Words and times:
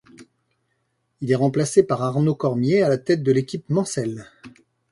Il 1.19 1.31
est 1.31 1.35
remplacé 1.35 1.83
par 1.83 2.01
Arnaud 2.01 2.33
Cormier 2.33 2.81
à 2.81 2.89
la 2.89 2.97
tête 2.97 3.21
de 3.21 3.31
l'équipe 3.31 3.69
mancelle. 3.69 4.25